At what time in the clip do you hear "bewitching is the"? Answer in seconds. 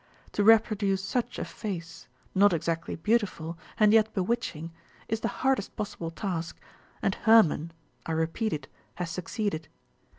4.15-5.27